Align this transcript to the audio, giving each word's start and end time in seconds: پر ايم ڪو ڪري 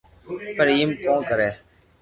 پر 0.57 0.67
ايم 0.73 0.89
ڪو 1.03 1.15
ڪري 1.29 1.47